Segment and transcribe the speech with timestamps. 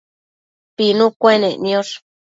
[0.75, 1.93] pinu cuenec niosh